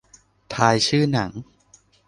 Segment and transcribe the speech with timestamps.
[0.55, 1.31] ทายชื่อหนัง